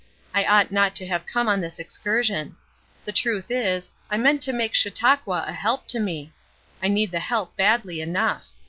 I 0.33 0.45
ought 0.45 0.71
not 0.71 0.95
to 0.95 1.05
have 1.05 1.27
come 1.27 1.47
on 1.47 1.61
this 1.61 1.77
excursion. 1.77 2.55
The 3.05 3.11
truth 3.11 3.51
is, 3.51 3.91
I 4.09 4.17
meant 4.17 4.41
to 4.41 4.51
make 4.51 4.73
Chautauqua 4.73 5.45
a 5.47 5.53
help 5.53 5.87
to 5.89 5.99
me. 5.99 6.33
I 6.81 6.87
need 6.87 7.11
the 7.11 7.19
help 7.19 7.55
badly 7.55 8.01
enough. 8.01 8.47